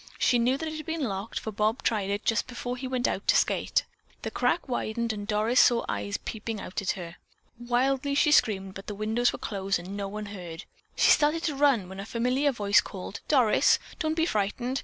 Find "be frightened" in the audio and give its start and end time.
14.15-14.79